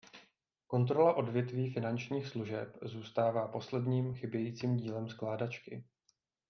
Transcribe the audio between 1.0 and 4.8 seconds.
odvětví finančních služeb zůstává posledním chybějícím